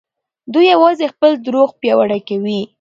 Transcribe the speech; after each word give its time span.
دوی 0.53 0.65
يوازې 0.75 1.05
خپل 1.13 1.31
دروغ 1.47 1.69
پياوړي 1.81 2.19
کوي. 2.27 2.59